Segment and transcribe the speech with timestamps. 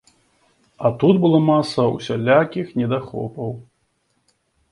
[0.77, 3.51] А тут была маса усялякіх недахопаў.